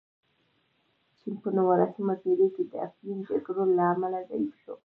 [1.19, 4.73] چین په نولسمه پېړۍ کې د افیون جګړو له امله ضعیف شو.